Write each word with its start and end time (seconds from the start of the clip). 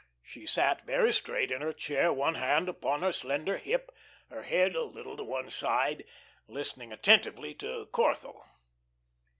She 0.23 0.47
sat 0.47 0.83
very 0.87 1.13
straight 1.13 1.51
in 1.51 1.61
her 1.61 1.73
chair, 1.73 2.11
one 2.11 2.33
hand 2.33 2.67
upon 2.67 3.03
her 3.03 3.11
slender 3.11 3.57
hip, 3.59 3.91
her 4.31 4.41
head 4.41 4.75
a 4.75 4.81
little 4.83 5.15
to 5.15 5.23
one 5.23 5.51
side, 5.51 6.05
listening 6.47 6.91
attentively 6.91 7.53
to 7.61 7.85
Corthell. 7.93 8.43